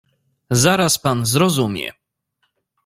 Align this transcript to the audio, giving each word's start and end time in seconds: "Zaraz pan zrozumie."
"Zaraz 0.51 0.97
pan 0.97 1.25
zrozumie." 1.25 1.93